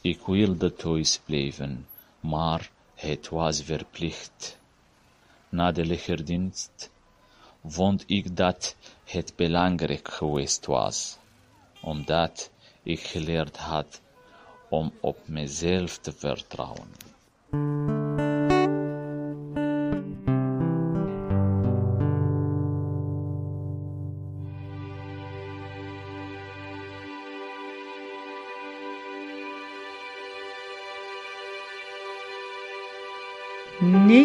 Ik 0.00 0.20
wilde 0.26 0.74
thuis 0.74 1.20
blijven, 1.24 1.86
maar 2.20 2.70
het 2.94 3.28
was 3.28 3.62
verplicht. 3.62 4.58
Na 5.48 5.72
de 5.72 5.84
legerdienst 5.84 6.90
vond 7.64 8.04
ik 8.06 8.36
dat 8.36 8.76
het 9.04 9.32
belangrijk 9.36 10.08
geweest 10.08 10.66
was, 10.66 11.16
omdat 11.80 12.50
ik 12.82 13.00
geleerd 13.00 13.56
had 13.56 14.00
om 14.68 14.92
op 15.00 15.18
mezelf 15.28 15.98
te 15.98 16.12
vertrouwen. 16.12 16.88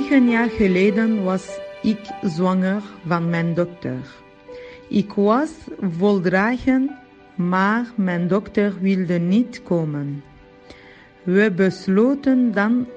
Negen 0.06 0.30
jaar 0.30 0.50
geleden 0.50 1.24
was 1.24 1.60
ik 1.82 2.00
zwanger 2.22 2.82
van 3.08 3.30
mijn 3.30 3.54
dokter. 3.54 3.98
Ik 4.90 5.14
was 5.14 5.52
voldragen, 5.98 6.98
maar 7.36 7.86
mijn 7.96 8.28
dokter 8.28 8.74
wilde 8.80 9.20
niet 9.20 9.64
komen. 9.64 10.24
We 11.24 11.52
besloten 11.56 12.52
dan 12.52 12.88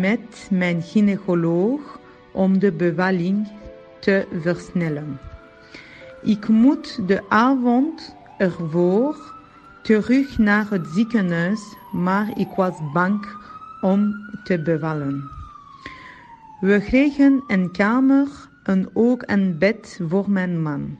met 0.00 0.48
mijn 0.50 0.82
gynaecoloog 0.82 2.00
om 2.32 2.58
de 2.58 2.72
bevalling 2.72 3.48
te 4.00 4.26
versnellen. 4.40 5.18
Ik 6.22 6.48
moet 6.48 7.08
de 7.08 7.22
avond 7.28 8.14
ervoor 8.38 9.34
terug 9.82 10.38
naar 10.38 10.66
het 10.70 10.86
ziekenhuis, 10.86 11.60
maar 11.92 12.38
ik 12.38 12.48
was 12.56 12.74
bang 12.92 13.26
om 13.80 14.14
te 14.44 14.62
bevallen. 14.62 15.37
We 16.60 16.80
kregen 16.80 17.44
een 17.46 17.72
kamer 17.72 18.28
en 18.62 18.90
ook 18.92 19.22
een 19.26 19.58
bed 19.58 20.00
voor 20.08 20.30
mijn 20.30 20.62
man. 20.62 20.98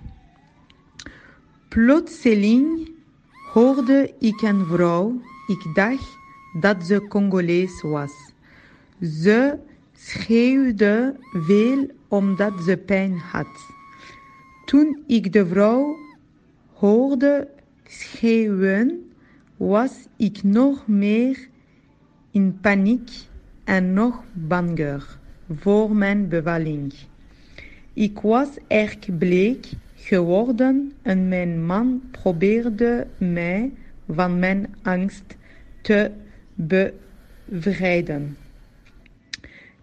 Plotseling 1.69 2.91
hoorde 3.53 4.15
ik 4.19 4.41
een 4.41 4.67
vrouw. 4.67 5.21
Ik 5.47 5.75
dacht 5.75 6.19
dat 6.61 6.85
ze 6.85 7.07
Congolees 7.09 7.83
was. 7.83 8.13
Ze 9.01 9.59
schreeuwde 9.93 11.17
veel 11.33 11.91
omdat 12.09 12.53
ze 12.61 12.77
pijn 12.77 13.19
had. 13.19 13.73
Toen 14.65 15.03
ik 15.07 15.33
de 15.33 15.47
vrouw 15.47 15.97
hoorde 16.73 17.49
schreeuwen, 17.85 19.11
was 19.57 19.93
ik 20.17 20.43
nog 20.43 20.87
meer 20.87 21.49
in 22.31 22.59
paniek 22.61 23.11
en 23.65 23.93
nog 23.93 24.23
banger 24.33 25.18
voor 25.55 25.97
mijn 25.97 26.29
bevalling. 26.29 26.95
Ik 27.93 28.21
was 28.21 28.49
erg 28.67 29.19
bleek 29.19 29.67
geworden 29.95 30.93
en 31.03 31.29
mijn 31.29 31.67
man 31.67 32.03
probeerde 32.11 33.07
mij 33.19 33.73
van 34.09 34.39
mijn 34.39 34.75
angst 34.83 35.37
te 35.83 36.11
bevrijden. 36.55 38.37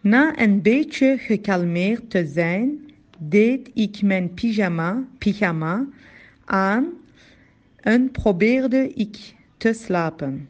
Na 0.01 0.39
een 0.39 0.61
beetje 0.61 1.17
gekalmeerd 1.17 2.09
te 2.09 2.27
zijn, 2.27 2.79
deed 3.17 3.69
ik 3.73 4.01
mijn 4.01 4.33
pyjama, 4.33 5.03
pyjama 5.17 5.85
aan 6.45 6.85
en 7.75 8.11
probeerde 8.11 8.93
ik 8.93 9.33
te 9.57 9.73
slapen. 9.73 10.49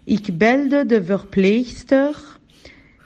Ik 0.03 0.37
belde 0.37 0.85
de 0.85 1.03
verpleegster. 1.03 2.39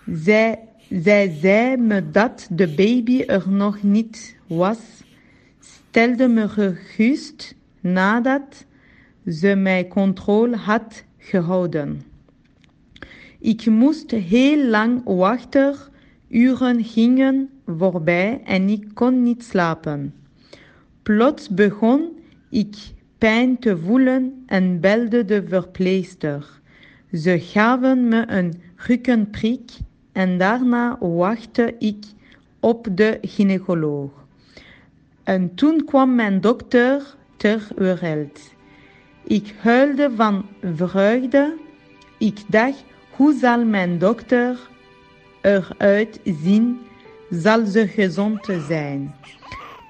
Zij, 0.05 0.59
zij 0.89 1.35
zei 1.41 1.77
me 1.77 2.11
dat 2.11 2.47
de 2.51 2.67
baby 2.67 3.21
er 3.21 3.49
nog 3.49 3.83
niet 3.83 4.35
was, 4.47 5.03
stelde 5.95 6.27
me 6.27 6.49
gerust 6.49 7.55
nadat 7.79 8.65
ze 9.27 9.55
mij 9.55 9.87
controle 9.87 10.55
had 10.55 11.03
gehouden. 11.17 12.01
Ik 13.39 13.65
moest 13.65 14.11
heel 14.11 14.65
lang 14.65 15.01
wachten, 15.03 15.75
uren 16.27 16.83
gingen 16.83 17.49
voorbij 17.65 18.41
en 18.43 18.69
ik 18.69 18.87
kon 18.93 19.23
niet 19.23 19.43
slapen. 19.43 20.13
Plots 21.03 21.49
begon 21.49 22.09
ik 22.49 22.75
pijn 23.17 23.59
te 23.59 23.77
voelen 23.77 24.43
en 24.45 24.79
belde 24.79 25.25
de 25.25 25.43
verpleegster. 25.47 26.59
Ze 27.13 27.39
gaven 27.39 28.07
me 28.07 28.23
een 28.27 28.53
rukkenprik 28.75 29.71
en 30.11 30.37
daarna 30.37 30.97
wachtte 30.99 31.75
ik 31.79 32.05
op 32.59 32.87
de 32.91 33.17
gynaecoloog. 33.21 34.24
En 35.25 35.55
toen 35.55 35.85
kwam 35.85 36.15
mijn 36.15 36.41
dokter 36.41 37.15
ter 37.37 37.67
wereld. 37.75 38.53
Ik 39.23 39.53
huilde 39.57 40.11
van 40.15 40.45
vreugde. 40.75 41.57
Ik 42.17 42.39
dacht, 42.47 42.83
hoe 43.09 43.33
zal 43.33 43.65
mijn 43.65 43.97
dokter 43.97 44.57
eruit 45.41 46.19
zien? 46.23 46.79
Zal 47.29 47.65
ze 47.65 47.87
gezond 47.87 48.47
zijn? 48.67 49.15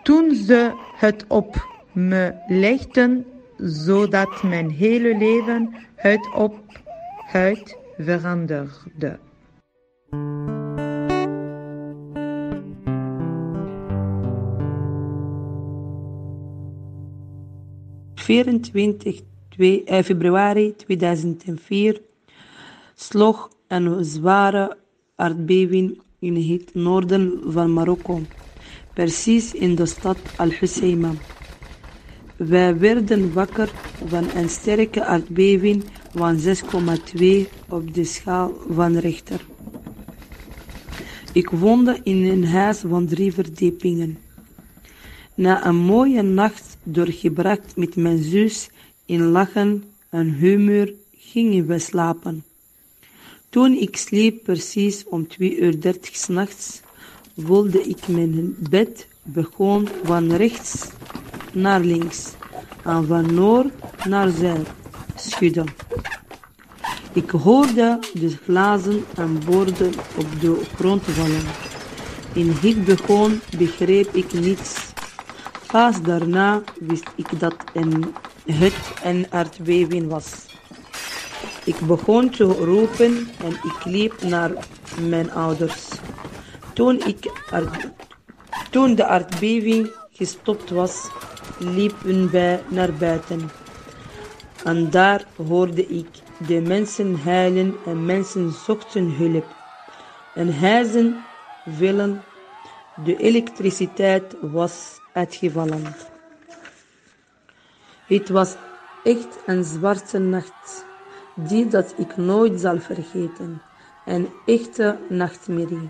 Toen 0.04 0.36
ze 0.36 0.72
het 0.96 1.26
op 1.28 1.56
me 1.92 2.34
legden, 2.48 3.26
zodat 3.58 4.44
mijn 4.44 4.70
hele 4.70 5.18
leven 5.18 5.76
huid 5.96 6.34
op 6.34 6.56
huid 7.32 7.78
veranderde. 7.98 9.20
Eh, 18.28 20.04
februari 20.04 20.76
2004 20.76 22.02
sloeg 22.96 23.50
een 23.68 24.06
zware 24.06 24.78
aardbeving 25.16 26.02
in 26.20 26.36
het 26.36 26.74
noorden 26.74 27.42
van 27.48 27.74
Marokko, 27.74 28.22
precies 28.94 29.54
in 29.54 29.76
de 29.76 29.86
stad 29.86 30.18
Al-Husseima. 30.38 31.12
Wij 32.36 32.78
werden 32.78 33.34
wakker 33.34 33.72
van 34.06 34.26
een 34.36 34.50
sterke 34.50 35.04
aardbeving 35.04 35.84
van 36.14 36.40
6,2 36.40 37.48
op 37.70 37.94
de 37.94 38.04
schaal 38.04 38.54
van 38.70 38.98
Richter. 38.98 39.46
Ik 41.34 41.50
woonde 41.50 42.00
in 42.04 42.24
een 42.24 42.46
huis 42.46 42.80
van 42.88 43.08
drie 43.08 43.34
verdiepingen. 43.34 44.25
Na 45.36 45.66
een 45.66 45.76
mooie 45.76 46.22
nacht 46.22 46.78
doorgebracht 46.84 47.76
met 47.76 47.96
mijn 47.96 48.24
zus 48.24 48.70
in 49.06 49.22
lachen 49.22 49.84
en 50.10 50.34
humor 50.34 50.94
gingen 51.18 51.68
we 51.68 51.80
slapen. 51.80 52.44
Toen 53.50 53.74
ik 53.74 53.98
sliep 53.98 54.44
precies 54.44 55.04
om 55.06 55.28
2 55.28 55.58
uur 55.60 55.82
30 55.82 56.16
s'nachts, 56.16 56.82
voelde 57.38 57.82
ik 57.82 58.08
mijn 58.08 58.56
bed 58.70 59.08
begon 59.24 59.88
van 60.04 60.34
rechts 60.34 60.88
naar 61.54 61.82
links 61.82 62.32
en 62.84 63.08
van 63.08 63.34
noord 63.34 63.74
naar 64.08 64.30
zuid 64.30 64.68
schudden. 65.16 65.66
Ik 67.14 67.30
hoorde 67.30 68.00
de 68.14 68.30
glazen 68.30 69.04
en 69.16 69.40
borden 69.46 69.94
op 70.18 70.42
de 70.42 70.62
grond 70.76 71.04
vallen. 71.04 71.44
In 72.34 72.50
het 72.50 72.86
begon 72.86 73.42
begreep 73.58 74.16
ik 74.16 74.34
niets. 74.34 74.94
Pas 75.72 76.02
daarna 76.02 76.62
wist 76.80 77.10
ik 77.16 77.40
dat 77.40 77.56
een, 77.74 78.14
het 78.46 78.94
een 79.04 79.28
aardbeving 79.30 80.10
was. 80.10 80.46
Ik 81.66 81.80
begon 81.80 82.30
te 82.30 82.44
roepen 82.44 83.30
en 83.44 83.52
ik 83.52 83.86
liep 83.86 84.22
naar 84.22 84.52
mijn 85.00 85.32
ouders. 85.32 85.88
Toen, 86.74 87.06
ik 87.06 87.32
toen 88.72 88.96
de 88.96 89.06
aardbeving 89.06 89.92
gestopt 90.12 90.70
was, 90.70 91.10
liepen 91.60 92.32
wij 92.32 92.64
naar 92.68 92.94
buiten. 92.94 93.50
En 94.64 94.90
daar 94.90 95.26
hoorde 95.48 95.88
ik 95.88 96.08
de 96.48 96.62
mensen 96.62 97.20
huilen 97.20 97.76
en 97.86 98.06
mensen 98.06 98.52
zochten 98.52 99.16
hulp. 99.16 99.46
En 100.34 100.58
huizen 100.60 101.24
vielen, 101.66 102.24
de 103.04 103.18
elektriciteit 103.18 104.36
was 104.42 105.04
uitgevallen. 105.16 105.84
Het 108.06 108.30
was 108.30 108.56
echt 109.04 109.38
een 109.46 109.64
zwarte 109.64 110.20
nacht, 110.20 110.86
die 111.36 111.68
dat 111.68 111.94
ik 111.98 112.18
nooit 112.18 112.60
zal 112.60 112.80
vergeten. 112.80 113.62
Een 114.06 114.30
echte 114.46 114.98
nachtmerrie. 115.10 115.90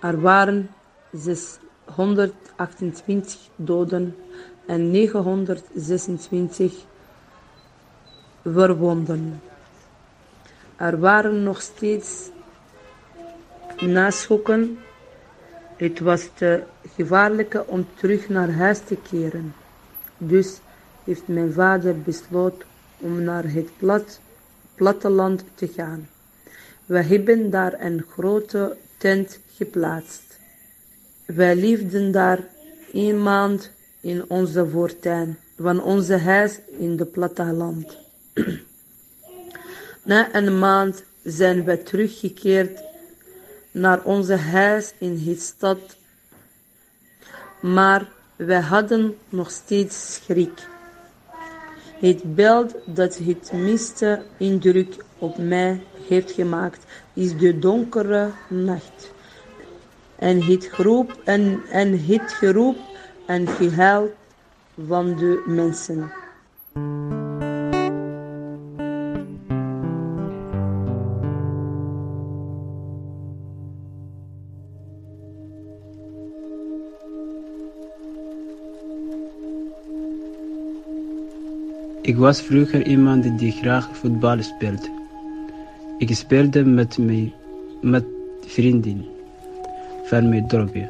Er 0.00 0.20
waren 0.20 0.70
628 1.12 3.38
doden 3.56 4.16
en 4.66 4.90
926 4.90 6.74
verwonden. 8.44 9.42
Er 10.76 11.00
waren 11.00 11.42
nog 11.42 11.60
steeds 11.60 12.30
naschokken. 13.78 14.78
Het 15.78 16.00
was 16.00 16.28
te 16.34 16.62
gevaarlijk 16.94 17.62
om 17.66 17.86
terug 17.94 18.28
naar 18.28 18.52
huis 18.52 18.78
te 18.78 18.96
keren. 19.10 19.54
Dus 20.16 20.58
heeft 21.04 21.28
mijn 21.28 21.52
vader 21.52 22.00
besloten 22.02 22.66
om 22.98 23.22
naar 23.22 23.52
het 23.52 23.68
plat, 23.76 24.20
platteland 24.74 25.44
te 25.54 25.68
gaan. 25.68 26.08
We 26.86 27.02
hebben 27.02 27.50
daar 27.50 27.80
een 27.80 28.04
grote 28.10 28.76
tent 28.96 29.40
geplaatst. 29.56 30.38
Wij 31.26 31.56
leefden 31.56 32.12
daar 32.12 32.38
een 32.92 33.22
maand 33.22 33.70
in 34.00 34.24
onze 34.28 34.68
voortuin 34.68 35.38
van 35.60 35.82
onze 35.82 36.16
huis 36.16 36.58
in 36.78 36.98
het 36.98 37.12
platteland. 37.12 37.98
Na 40.04 40.34
een 40.34 40.58
maand 40.58 41.04
zijn 41.22 41.64
we 41.64 41.82
teruggekeerd 41.82 42.87
naar 43.70 44.02
onze 44.02 44.36
huis 44.36 44.94
in 44.98 45.22
het 45.26 45.40
stad, 45.40 45.96
maar 47.60 48.08
we 48.36 48.54
hadden 48.54 49.16
nog 49.28 49.50
steeds 49.50 50.14
schrik. 50.14 50.68
Het 52.00 52.34
beeld 52.34 52.74
dat 52.86 53.18
het 53.18 53.52
meeste 53.52 54.22
indruk 54.36 55.04
op 55.18 55.38
mij 55.38 55.80
heeft 56.08 56.30
gemaakt, 56.30 56.84
is 57.12 57.36
de 57.36 57.58
donkere 57.58 58.30
nacht. 58.48 59.12
En 60.16 60.42
het 60.42 60.64
geroep 60.64 61.20
en, 61.24 61.60
en 61.70 62.04
het 62.04 62.32
geroep 62.32 62.76
en 63.26 63.48
gehuil 63.48 64.14
van 64.86 65.16
de 65.16 65.42
mensen. 65.46 66.10
Ik 82.02 82.16
was 82.16 82.40
vroeger 82.42 82.86
iemand 82.86 83.38
die 83.38 83.52
graag 83.52 83.96
voetbal 83.96 84.42
speelde. 84.42 84.88
Ik 85.98 86.14
speelde 86.14 86.64
met, 86.64 86.98
mijn, 86.98 87.32
met 87.80 88.04
vrienden 88.46 89.04
van 90.04 90.28
mijn 90.28 90.48
dorpje. 90.48 90.88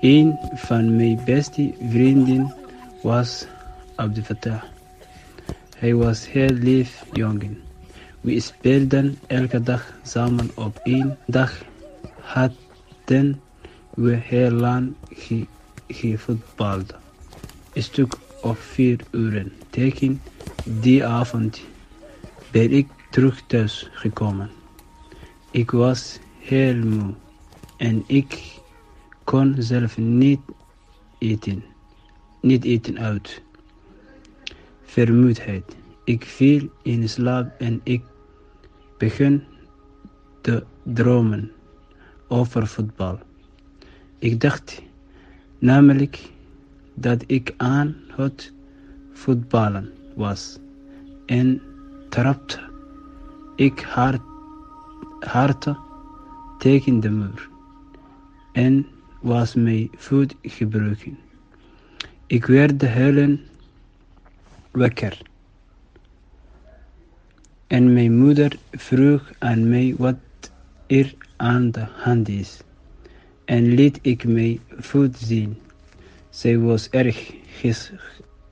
Een 0.00 0.38
van 0.54 0.96
mijn 0.96 1.20
beste 1.24 1.74
vrienden 1.88 2.54
was 3.02 3.46
Abdel 3.94 4.22
Fattah. 4.22 4.62
Hij 5.76 5.94
was 5.94 6.30
heel 6.30 6.52
lief 6.52 7.04
jongen. 7.12 7.58
We 8.20 8.40
speelden 8.40 9.18
elke 9.26 9.62
dag 9.62 9.92
samen 10.02 10.50
op 10.54 10.80
één 10.82 11.18
dag. 11.26 11.62
Hadden 12.20 13.40
we 13.94 14.12
heel 14.14 14.50
lang 14.50 14.94
ge 15.10 15.46
gevoetbald. 15.86 16.94
Een 17.72 17.82
stuk 17.82 18.14
of 18.42 18.58
vier 18.58 19.00
uren. 19.10 19.52
Tegen 19.70 20.20
die 20.64 21.04
avond 21.04 21.62
ben 22.50 22.70
ik 22.70 22.88
terug 23.10 23.42
thuis 23.46 23.88
gekomen. 23.92 24.50
Ik 25.50 25.70
was 25.70 26.18
heel 26.38 26.76
moe 26.76 27.14
en 27.76 28.04
ik 28.06 28.60
kon 29.24 29.54
zelf 29.58 29.98
niet 29.98 30.40
eten. 31.18 31.64
Niet 32.40 32.64
eten 32.64 32.98
uit. 32.98 33.42
Vermoeidheid. 34.82 35.76
Ik 36.04 36.24
viel 36.24 36.70
in 36.82 37.08
slaap 37.08 37.60
en 37.60 37.80
ik 37.82 38.02
begon 38.98 39.42
te 40.40 40.64
dromen 40.82 41.50
over 42.28 42.66
voetbal. 42.66 43.18
Ik 44.18 44.40
dacht 44.40 44.82
namelijk 45.58 46.30
dat 46.94 47.24
ik 47.26 47.54
aan 47.56 47.96
het 48.16 48.52
voetballen 49.12 49.90
was 50.14 50.58
en 51.26 51.60
trapte 52.08 52.60
ik 53.56 53.80
hard, 53.80 54.20
hard 55.20 55.66
tegen 56.58 57.00
de 57.00 57.10
muur 57.10 57.48
en 58.52 58.86
was 59.20 59.54
mijn 59.54 59.88
voet 59.96 60.34
gebroken. 60.42 61.18
Ik 62.26 62.46
werd 62.46 62.86
huilen 62.86 63.40
wakker. 64.70 65.20
En 67.66 67.92
mijn 67.92 68.18
moeder 68.18 68.58
vroeg 68.70 69.32
aan 69.38 69.68
mij 69.68 69.94
wat 69.98 70.16
er 70.86 71.14
aan 71.36 71.70
de 71.70 71.86
hand 71.92 72.28
is. 72.28 72.60
En 73.44 73.74
liet 73.74 73.98
ik 74.02 74.24
mijn 74.24 74.60
voet 74.78 75.16
zien. 75.18 75.56
Zij 76.32 76.58
was 76.58 76.88
erg 76.90 77.32
ges 77.46 77.92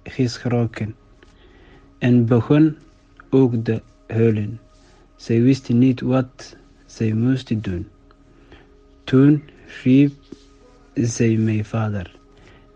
geschrokken 0.05 0.95
en 1.99 2.27
begon 2.27 2.77
ook 3.31 3.55
te 3.65 3.83
huilen. 4.07 4.61
Zij 5.17 5.43
wist 5.43 5.69
niet 5.69 6.01
wat 6.01 6.57
zij 6.87 7.13
moest 7.13 7.65
doen. 7.65 7.89
Toen 9.05 9.43
riep 9.83 10.13
zij 10.95 11.37
mijn 11.37 11.65
vader 11.65 12.19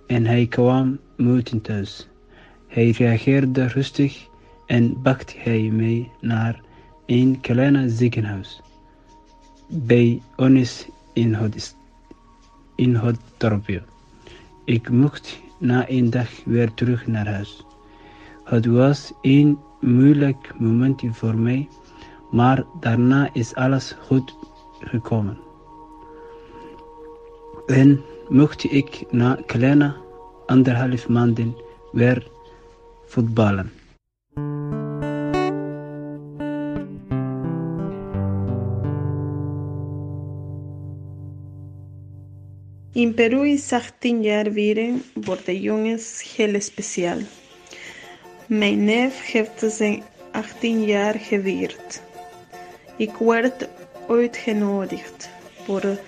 en 0.06 0.26
hij 0.26 0.46
kwam 0.46 0.98
moeten 1.16 1.60
thuis. 1.60 2.08
Hij 2.66 2.90
reageerde 2.90 3.66
rustig 3.66 4.26
en 4.66 5.00
bracht 5.02 5.34
hij 5.38 5.60
mij 5.72 6.10
naar 6.20 6.60
een 7.06 7.40
klein 7.40 7.90
ziekenhuis 7.90 8.60
bij 9.68 10.22
ons 10.36 10.86
in 11.12 11.36
in 12.76 12.94
het 12.94 13.20
dorpje. 13.36 13.82
Ik 14.64 14.90
mocht 14.90 15.42
na 15.58 15.88
een 15.90 16.10
dag 16.10 16.44
weer 16.44 16.74
terug 16.74 17.06
naar 17.06 17.26
huis. 17.26 17.64
Het 18.44 18.66
was 18.66 19.12
een 19.20 19.58
moeilijk 19.80 20.54
moment 20.58 21.02
voor 21.10 21.36
mij, 21.36 21.68
maar 22.30 22.64
daarna 22.80 23.28
is 23.32 23.54
alles 23.54 23.96
goed 24.00 24.36
gekomen. 24.80 25.38
En 27.66 28.00
mocht 28.28 28.72
ik 28.72 29.04
na 29.10 29.38
kleine 29.46 29.94
anderhalf 30.46 31.08
maanden 31.08 31.56
weer 31.92 32.30
voetballen. 33.06 33.72
In 42.94 43.14
Peru 43.14 43.48
is 43.48 43.72
18 43.72 44.22
jaar 44.22 44.50
vieren 44.52 45.02
voor 45.20 45.38
de 45.44 45.60
jongens 45.60 46.34
heel 46.36 46.60
speciaal. 46.60 47.18
Mijn 48.46 48.84
neef 48.84 49.32
heeft 49.32 49.74
zijn 49.74 50.02
18 50.32 50.84
jaar 50.84 51.14
gevierd. 51.14 52.02
Ik 52.96 53.10
werd 53.18 53.68
uitgenodigd 54.08 55.30
voor 55.64 55.98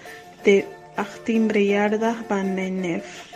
de 0.42 0.64
18 0.94 1.50
verjaardag 1.50 2.16
van 2.28 2.54
mijn 2.54 2.80
neef. 2.80 3.34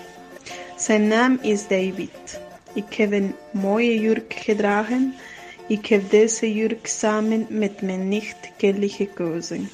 Zijn 0.77 1.09
naam 1.09 1.39
is 1.43 1.67
David. 1.67 2.41
Ik 2.75 2.95
heb 2.95 3.13
een 3.13 3.35
mooie 3.53 4.01
jurk 4.01 4.35
gedragen. 4.35 5.15
Ik 5.69 5.87
heb 5.87 6.11
deze 6.11 6.55
jurk 6.55 6.87
samen 6.87 7.47
met 7.49 7.83
mijn 7.83 8.09
nicht 8.09 8.51
Kelly 8.57 8.89
gekozen. 8.89 9.69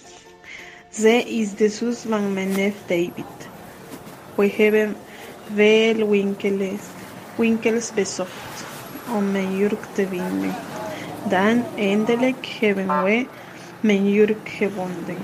Zij 0.90 1.22
is 1.22 1.54
de 1.54 1.68
zus 1.68 1.98
van 1.98 2.32
mijn 2.32 2.52
neef 2.52 2.74
David. 2.86 3.54
We 4.36 4.54
hebben 4.56 4.96
veel 5.54 6.08
winkels, 6.08 6.80
winkels 7.36 7.92
bezocht 7.94 8.64
om 9.14 9.30
mijn 9.32 9.56
jurk 9.56 9.84
te 9.92 10.06
vinden. 10.06 10.54
Dan 11.28 11.64
eindelijk 11.76 12.46
hebben 12.60 13.04
we 13.04 13.26
mijn 13.80 14.12
jurk 14.12 14.48
gevonden. 14.48 15.16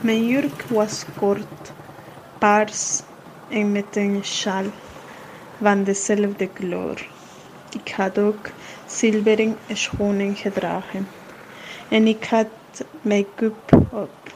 Mijn 0.00 0.26
jurk 0.26 0.64
was 0.68 1.04
kort, 1.18 1.72
paars 2.38 3.02
en 3.48 3.72
met 3.72 3.96
een 3.96 4.20
sjaal 4.22 4.64
van 5.60 5.84
dezelfde 5.84 6.48
kleur. 6.48 7.08
Ik 7.84 7.92
had 7.96 8.18
ook 8.18 8.50
zilveren 8.86 9.56
schoenen 9.72 10.36
gedragen 10.36 11.08
en 11.88 12.06
ik 12.06 12.24
had 12.24 12.46
make-up 13.02 13.72
op. 13.90 14.32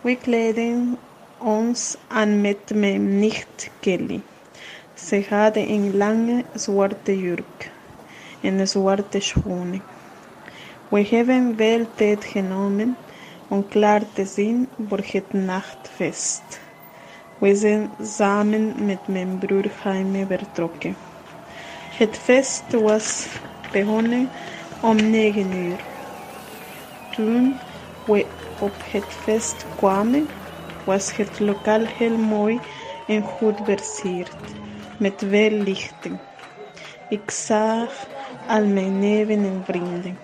We 0.00 0.16
kleden 0.16 0.98
ons 1.42 1.96
aan 2.08 2.40
met 2.40 2.74
mijn 2.74 3.18
nicht 3.18 3.70
Kelly. 3.80 4.20
Ze 4.94 5.26
hadden 5.28 5.68
een 5.68 5.96
lange 5.96 6.44
zwarte 6.54 7.18
jurk 7.18 7.70
en 8.40 8.68
zwarte 8.68 9.20
schoenen. 9.20 9.82
We 10.88 11.06
hebben 11.10 11.54
veel 11.56 11.86
tijd 11.94 12.24
genomen 12.24 12.96
om 13.48 13.68
klaar 13.68 14.02
te 14.12 14.24
zijn 14.24 14.68
voor 14.88 15.00
het 15.12 15.32
nachtfeest. 15.32 16.60
We 17.38 17.54
zijn 17.54 17.90
samen 18.02 18.74
met 18.84 19.08
mijn 19.08 19.38
broer 19.38 19.70
Jaime 19.84 20.26
vertrokken. 20.26 20.96
Het 21.98 22.18
feest 22.18 22.72
was 22.72 23.26
begonnen 23.72 24.28
om 24.80 25.10
negen 25.10 25.52
uur. 25.52 25.80
Toen 27.14 27.56
we 28.06 28.26
op 28.58 28.72
het 28.90 29.04
feest 29.04 29.66
kwamen, 29.76 30.28
was 30.84 31.16
het 31.16 31.40
heel 31.98 32.16
mooi 32.16 32.60
en 33.06 33.22
goed 33.38 33.60
versierd, 33.64 34.36
met 34.96 35.24
veel 35.28 35.50
lichten. 35.50 36.20
Ik 37.08 37.30
zag 37.30 38.06
al 38.46 38.66
mijn 38.66 38.98
neven 38.98 39.44
en 39.44 39.62
vrienden. 39.64 40.18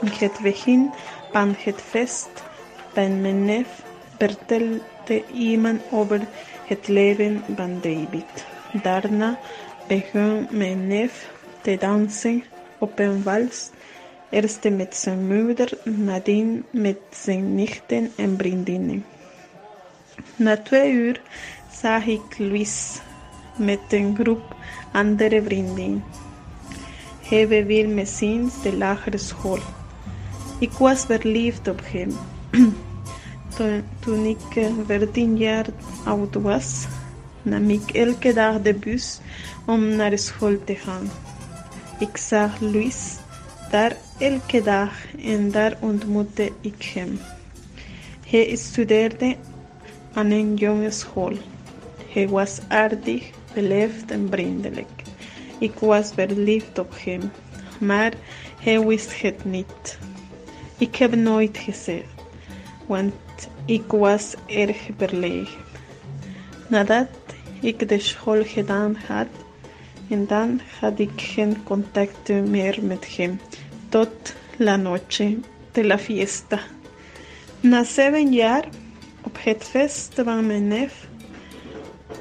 In 0.00 0.10
het 0.18 0.38
begin 0.42 0.92
van 1.32 1.54
het 1.58 1.80
feest 1.80 2.42
van 2.92 3.20
mijn 3.20 3.44
neef 3.44 3.82
vertelde 4.18 5.24
iemand 5.32 5.80
over 5.90 6.20
het 6.66 6.88
leven 6.88 7.44
van 7.56 7.80
David. 7.80 8.44
Daarna 8.82 9.38
begon 9.86 10.46
mijn 10.50 10.86
neef 10.86 11.32
te 11.60 11.76
dansen 11.76 12.42
op 12.78 12.98
een 12.98 13.22
wals, 13.22 13.70
eerst 14.30 14.70
met 14.70 14.96
zijn 14.96 15.26
moeder, 15.26 15.78
nadien 15.84 16.64
met 16.70 16.98
zijn 17.10 17.54
nichten 17.54 18.12
en 18.16 18.36
vriendinnen. 18.38 19.04
Na 20.36 20.56
twee 20.56 20.92
uur 20.92 21.20
zag 21.72 22.06
ik 22.06 22.38
Luis 22.38 23.00
met 23.56 23.80
een 23.88 24.16
groep 24.20 24.56
andere 24.92 25.42
vrienden. 25.42 26.04
Hij 27.22 27.48
wil 27.48 27.88
me 27.88 28.06
sinds 28.06 28.62
de 28.62 28.76
lagere 28.76 29.18
school. 29.18 29.58
Ik 30.58 30.72
was 30.72 31.04
verliefd 31.04 31.68
op 31.68 31.80
hem. 31.84 32.12
Toen 34.00 34.24
ik 34.24 34.70
veertien 34.86 35.36
jaar 35.36 35.66
oud 36.04 36.34
was, 36.34 36.86
nam 37.42 37.70
ik 37.70 37.90
elke 37.90 38.32
dag 38.32 38.62
de 38.62 38.74
bus 38.74 39.20
om 39.66 39.96
naar 39.96 40.18
school 40.18 40.58
te 40.64 40.74
gaan. 40.74 41.10
Ik 41.98 42.16
zag 42.16 42.60
Luis 42.60 43.16
daar 43.70 43.96
elke 44.18 44.62
dag 44.62 44.92
en 45.24 45.50
daar 45.50 45.76
ontmoette 45.80 46.52
ik 46.60 46.82
hem. 46.94 47.18
Hij 48.26 48.56
studeerde 48.56 49.36
aan 50.14 50.30
een 50.30 50.58
Hall. 51.14 51.36
He 52.12 52.28
was 52.28 52.60
aardig, 52.68 53.30
beleefd 53.54 54.12
and 54.12 54.30
vriendelijk. 54.30 55.02
It 55.58 55.80
was 55.80 56.12
verliefd 56.14 56.78
op 56.78 56.92
hem, 57.04 57.30
maar 57.78 58.12
hij 58.60 58.86
wist 58.86 59.20
het 59.20 59.44
niet. 59.44 59.98
Ik 60.78 60.96
heb 60.96 61.14
nooit 61.14 61.58
gezegd, 61.58 62.14
want 62.86 63.14
ik 63.64 63.84
was 63.86 64.34
erg 64.46 64.88
verlegen. 64.96 65.62
Nadat 66.68 67.08
ik 67.60 67.88
de 67.88 67.98
school 67.98 68.42
gedaan 68.44 68.96
had, 69.06 69.26
en 70.08 70.26
dan 70.26 70.60
had 70.80 70.98
ik 70.98 71.10
geen 71.16 71.62
contact 71.62 72.28
meer 72.28 72.78
met 72.82 73.16
hem, 73.16 73.40
tot 73.88 74.34
la 74.56 74.76
noche 74.76 75.38
de 75.72 75.84
la 75.84 75.98
fiesta. 75.98 76.60
Na 77.60 77.84
zeven 77.84 78.32
jaar, 78.32 78.64
het 79.44 79.64
feest 79.64 80.12
van 80.14 80.46
mijn 80.46 80.68
neef, 80.68 81.08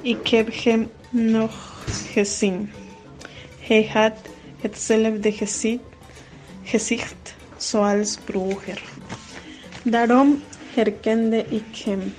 ik 0.01 0.27
heb 0.27 0.49
hem 0.63 0.89
nog 1.09 1.85
gezien. 2.11 2.71
Hij 3.59 3.89
had 3.93 4.13
hetzelfde 4.61 5.31
gezicht, 5.31 5.83
gezicht 6.63 7.35
zoals 7.57 8.17
vroeger. 8.25 8.81
Daarom 9.83 10.43
herkende 10.73 11.45
ik 11.49 11.77
hem. 11.85 12.13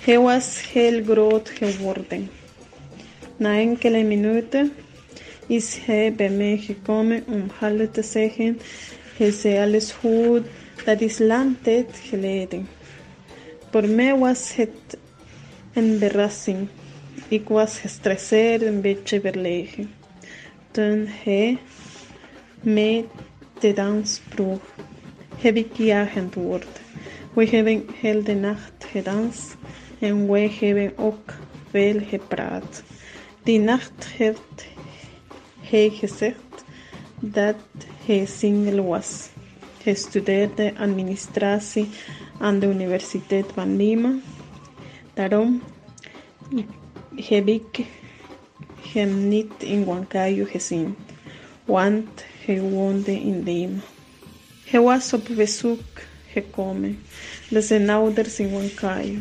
Hij 0.00 0.18
was 0.18 0.70
heel 0.72 1.04
groot 1.04 1.48
geworden. 1.48 2.30
Na 3.36 3.58
enkele 3.58 4.02
minuten 4.02 4.72
is 5.46 5.78
hij 5.84 6.12
bij 6.12 6.30
mij 6.30 6.56
gekomen 6.56 7.24
om 7.26 7.50
hallo 7.58 7.90
te 7.90 8.02
zeggen. 8.02 8.60
Hij 9.16 9.30
zei 9.30 9.58
alles 9.58 9.92
goed, 9.92 10.46
dat 10.84 11.00
is 11.00 11.18
lang 11.18 11.56
tijd 11.62 12.00
geleden. 12.08 12.77
Voor 13.70 13.88
mij 13.88 14.18
was 14.18 14.54
het 14.54 14.98
een 15.72 15.98
verrassing. 15.98 16.68
Ik 17.28 17.48
was 17.48 17.78
gestresseerd, 17.78 18.62
een 18.62 18.80
beetje 18.80 19.20
verlegen. 19.20 19.90
Toen 20.70 21.06
hij 21.24 21.58
mij 22.60 23.04
de 23.60 23.72
dans 23.72 24.20
vroeg, 24.28 24.60
heb 25.36 25.56
ik 25.56 25.76
ja 25.76 26.04
geantwoord. 26.04 26.80
We 27.32 27.48
hebben 27.48 27.86
heel 28.00 28.22
de 28.22 28.34
nacht 28.34 28.84
gedanst 28.92 29.56
en 29.98 30.30
we 30.30 30.56
hebben 30.60 30.98
ook 30.98 31.34
veel 31.70 32.00
gepraat. 32.08 32.82
Die 33.42 33.58
nacht 33.58 34.06
heeft 34.06 34.66
hij 35.60 35.90
gezegd 35.90 36.64
dat 37.20 37.56
hij 38.06 38.26
single 38.26 38.82
was. 38.82 39.28
Hij 39.82 39.94
studeerde 39.94 40.72
administratie 40.78 41.88
aan 42.38 42.58
de 42.58 42.66
Universiteit 42.66 43.46
van 43.54 43.76
Lima. 43.76 44.14
Daarom 45.14 45.62
heb 47.14 47.48
ik 47.48 47.84
hem 48.92 49.28
niet 49.28 49.52
in 49.58 49.82
Huancayo 49.82 50.44
gezien, 50.44 50.96
want 51.64 52.24
hij 52.44 52.60
woonde 52.60 53.12
in 53.12 53.42
Lima. 53.42 53.78
Hij 54.64 54.80
was 54.80 55.12
op 55.12 55.28
bezoek 55.36 56.00
gekomen 56.32 56.98
bij 57.50 57.60
zijn 57.60 57.90
ouders 57.90 58.38
in 58.38 58.48
Huancayo. 58.48 59.18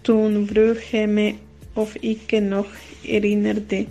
Toen 0.00 0.46
vroeg 0.46 0.90
hij 0.90 1.06
me 1.06 1.34
of 1.72 1.94
ik 1.94 2.40
nog 2.40 2.66
herinnerde 3.00 3.86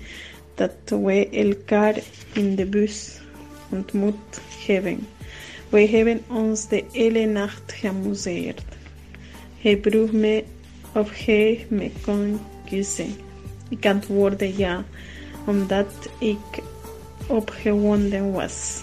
dat 0.56 0.72
we 0.86 1.30
elkaar 1.30 1.96
in 2.34 2.56
de 2.56 2.66
bus 2.66 3.20
ontmoet 3.70 4.42
hebben. 4.68 5.08
We 5.70 5.88
hebben 5.88 6.24
ons 6.28 6.68
de 6.68 6.84
hele 6.92 7.26
nacht 7.26 7.72
geamuseerd. 7.72 8.62
Hij 9.62 9.80
vroeg 9.82 10.12
me 10.12 10.44
of 10.94 11.26
hij 11.26 11.66
me 11.70 11.92
kon 12.02 12.40
kussen. 12.70 13.16
Ik 13.70 13.86
antwoordde 13.86 14.58
ja, 14.58 14.84
omdat 15.46 16.10
ik 16.20 16.64
opgewonden 17.28 18.32
was. 18.32 18.82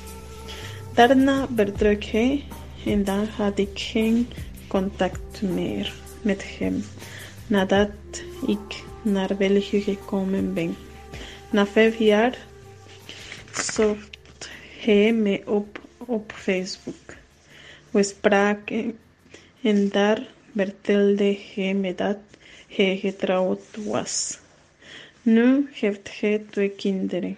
Daarna 0.94 1.48
vertrok 1.56 2.04
hij 2.04 2.44
en 2.86 3.04
dan 3.04 3.26
had 3.36 3.58
ik 3.58 3.70
geen 3.74 4.28
contact 4.66 5.42
meer 5.42 5.94
met 6.22 6.44
hem 6.58 6.84
nadat 7.46 7.90
ik 8.46 8.84
naar 9.02 9.36
België 9.38 9.80
gekomen 9.80 10.54
ben. 10.54 10.76
Na 11.50 11.66
vijf 11.66 11.98
jaar 11.98 12.38
zocht 13.52 14.50
hij 14.80 15.12
me 15.12 15.42
op 15.46 15.83
op 16.06 16.32
Facebook. 16.32 17.14
We 17.90 18.02
spraken 18.02 18.98
en 19.62 19.88
daar 19.88 20.26
vertelde 20.54 21.38
hij 21.54 21.74
me 21.74 21.94
dat 21.94 22.18
hij 22.68 22.96
getrouwd 22.96 23.76
was. 23.84 24.38
Nu 25.22 25.68
heeft 25.72 26.20
hij 26.20 26.44
twee 26.50 26.70
kinderen 26.70 27.36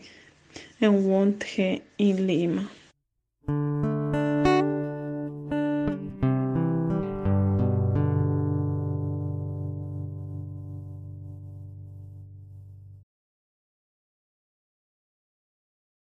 en 0.78 1.02
woont 1.02 1.54
hij 1.54 1.82
in 1.96 2.24
Lima. 2.24 2.62